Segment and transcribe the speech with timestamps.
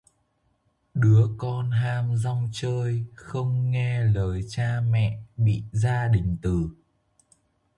[0.93, 6.69] Đứa con ham rong chơi, không nghe lời cha mẹ bị gia đình từ